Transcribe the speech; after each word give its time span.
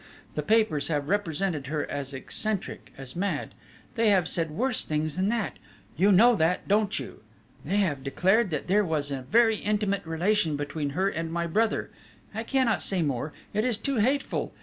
The 0.33 0.41
papers 0.41 0.87
have 0.87 1.09
represented 1.09 1.67
her 1.67 1.85
as 1.85 2.11
eccentric, 2.11 2.91
as 2.97 3.15
mad; 3.15 3.53
they 3.93 4.09
have 4.09 4.27
said 4.27 4.49
worse 4.49 4.83
things 4.83 5.15
than 5.15 5.29
that, 5.29 5.57
you 5.95 6.11
know 6.11 6.35
that, 6.37 6.67
don't 6.67 6.97
you?... 6.97 7.21
They 7.63 7.77
have 7.77 8.01
declared 8.03 8.49
that 8.49 8.65
there 8.65 8.83
was 8.83 9.11
a 9.11 9.21
very 9.21 9.57
intimate 9.57 10.03
relation 10.03 10.55
between 10.55 10.91
her 10.97 11.07
and 11.07 11.31
my 11.31 11.45
brother 11.45 11.91
I 12.33 12.41
cannot 12.41 12.81
say 12.81 13.03
more 13.03 13.31
it 13.53 13.63
is 13.63 13.77
too 13.77 13.97
hateful! 13.97 14.55